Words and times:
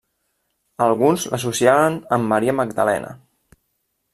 Alguns 0.85 1.25
l'associaven 1.35 1.99
amb 2.17 2.33
Maria 2.33 2.57
Magdalena. 2.63 3.13